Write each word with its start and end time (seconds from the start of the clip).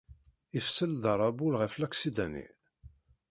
Ifeṣṣel-d 0.57 1.03
arabul 1.13 1.53
ɣef 1.61 1.73
laksida-nni. 1.79 2.47